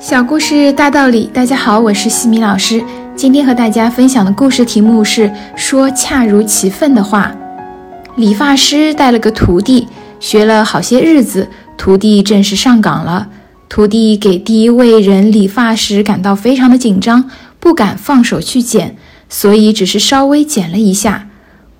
[0.00, 2.80] 小故事大道理，大家好，我是西米老师。
[3.16, 7.34] 今天和大家分享的故事题目是说恰如其分的话。
[8.14, 9.88] 理发师带了个徒弟，
[10.20, 13.28] 学了好些日子，徒弟正式上岗了。
[13.68, 17.28] 徒弟给第一位人理发时感到非常的紧张，
[17.58, 18.96] 不敢放手去剪，
[19.28, 21.26] 所以只是稍微剪了一下。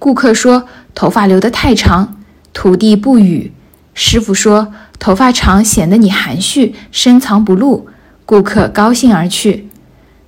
[0.00, 2.16] 顾客说头发留得太长，
[2.52, 3.52] 徒弟不语。
[3.94, 7.86] 师傅说头发长显得你含蓄，深藏不露。
[8.28, 9.70] 顾客高兴而去，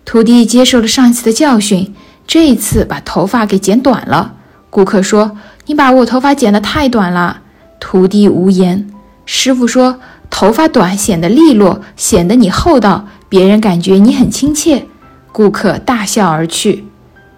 [0.06, 1.94] 徒弟接受了上一次的教训，
[2.26, 4.36] 这一次把头发给剪短了。
[4.70, 5.36] 顾客说
[5.68, 7.42] ：“你把我头发剪得太短了。”
[7.78, 8.88] 徒弟无言。
[9.26, 10.00] 师傅说
[10.30, 14.86] ：“头发短显得利落，显得你厚道，别人感觉你很亲切。”
[15.30, 16.86] 顾客大笑而去。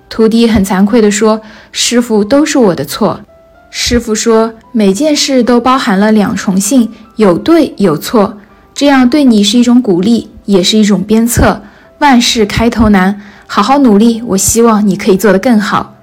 [0.09, 1.43] 徒弟很惭愧地说
[1.73, 3.21] ：“师傅，都是我的错。”
[3.69, 8.39] 师傅说：“每件事都包含了两重性，有对有错，
[8.73, 11.63] 这样对你是一种鼓励。”也是一种鞭策。
[11.99, 14.23] 万事开头难，好好努力。
[14.27, 15.95] 我希望你可以做得更好。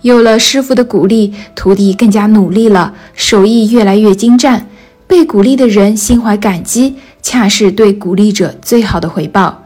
[0.00, 4.66] 有了师傅的鼓励，徒弟更加努力了，手艺越来越精湛。
[5.06, 9.62] 被鼓励的人心怀感激，恰是对鼓励者最好的回报。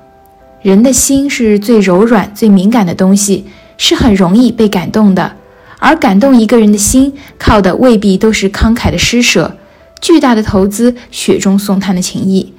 [0.61, 3.45] 人的心是最柔软、最敏感的东西，
[3.79, 5.37] 是很容易被感动的。
[5.79, 9.57] 而感动一个人的心，靠的未必都是慷慨的施舍、
[10.01, 12.53] 巨大的投资、雪中送炭的情谊。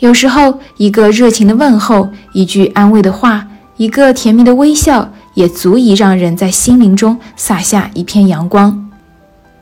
[0.00, 8.90] 有时候，一个热情的问候，一句安慰的话，一个甜蜜的微笑，也足以让人在心灵中洒下一片阳光。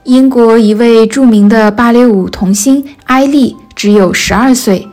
[0.05, 4.89] 英国一位著名的芭蕾舞童星艾丽只有十二岁，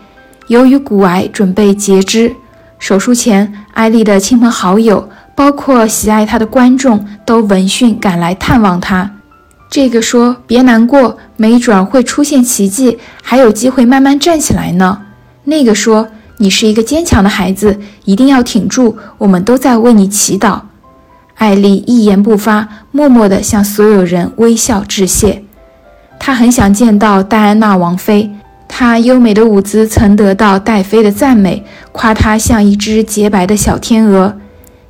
[0.48, 2.36] 由于骨癌准备截肢。
[2.80, 9.10] 手术前，艾丽的亲朋好友，包括喜爱她的观众，都闻讯赶来探望她。
[9.70, 15.02] 这个说：“别难过，没准会出现奇迹，还有机会慢慢站起来呢。”
[15.46, 16.08] 那个说
[16.38, 20.60] ：“你是一个坚强的孩子，一定要挺住，我们都在为你祈祷。”
[21.36, 25.44] 艾丽一言不发，默默地向所有人微笑致谢。
[26.20, 28.32] 她很想见到戴安娜王妃，
[28.68, 34.38] 她优美的舞姿曾得到戴妃的赞美，夸她像一只洁白的小天鹅。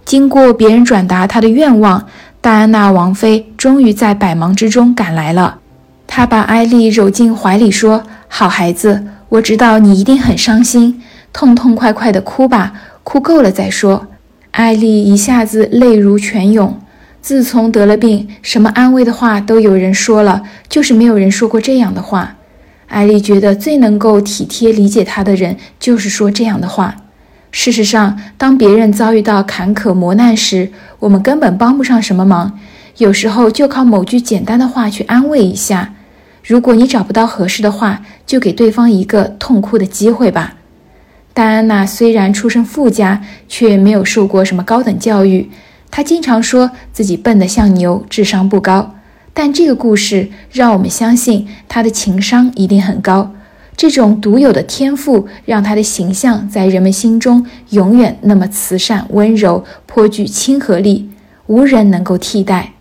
[0.06, 2.06] 经过别人转达她的愿望，
[2.40, 5.58] 戴安娜王妃终于在百忙之中赶来了。
[6.06, 11.02] 她把艾丽揉进怀里，说：“好孩子。”我知道你一定很伤心，
[11.34, 14.08] 痛痛快快的哭吧，哭够了再说。
[14.52, 16.80] 艾丽一下子泪如泉涌。
[17.22, 22.36] 自从得了病，什么安慰的话都有人说了，就是没有人说过这样的话。
[22.88, 26.96] 艾丽觉得最能够体贴理解她的人，就是说这样的话。
[27.52, 32.60] 事实上，当别人遭遇到坎坷磨难时，我们根本帮不上什么忙，
[32.98, 35.95] 有时候就靠某句简单的话去安慰一下。
[36.46, 40.54] 如果你找不到合适的话，就给对方一个痛哭的机会吧。
[41.34, 45.50] 戴安娜虽然出身富家，却没有受过什么高等教育。
[45.90, 48.94] 她经常说自己笨得像牛，智商不高。
[49.34, 53.34] 但这个故事让我们相信她的情商一定很高。
[53.76, 61.10] 这种独有的天赋，让她的形象在人们心中永远那么慈善温柔，颇具亲和力，
[61.48, 62.74] 无人能够替代。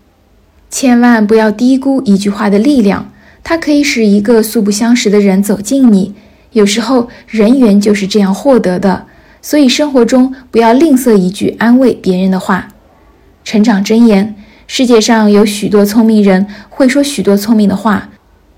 [0.69, 3.09] 千万不要低估一句话的力量。
[3.47, 6.15] 它可以使一个素不相识的人走近你，
[6.53, 9.05] 有时候人缘就是这样获得的。
[9.39, 12.69] 所以生活中不要吝啬一句安慰别人的话。
[13.43, 14.33] 成长箴言：
[14.65, 18.09] 世界上有许多聪明人会说许多聪明的话，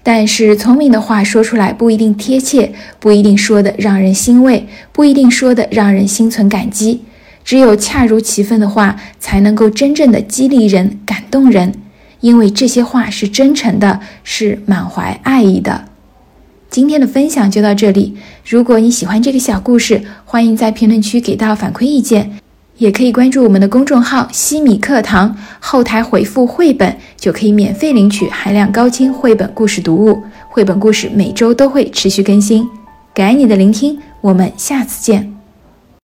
[0.01, 7.01] 但是聪明的话说出来不一定贴切，不一定说的让人欣慰，不一定说的让人心存感激。
[7.43, 11.73] 只有恰如其分的话，才能够真正的激励人、感动人。
[12.21, 15.85] 因为这些话是真诚的，是满怀爱意的。
[16.69, 18.17] 今天的分享就到这里。
[18.45, 22.39] 如果你喜欢这个小故事，欢迎在评论区给到反馈意见，
[22.77, 30.21] 也可以关注我们的公众号“西米课堂”，后台回复“绘本”就可以免费领取含量高清绘本故事读物。
[30.49, 32.67] 绘本故事每周都会持续更新。
[33.13, 35.36] 感恩你的聆听，我们下次见。